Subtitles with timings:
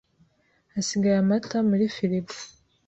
[0.73, 2.33] Hasigaye amata muri firigo.